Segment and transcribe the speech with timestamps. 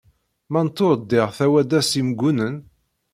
[0.51, 2.55] Mantur diɣ tawada s Imgunen?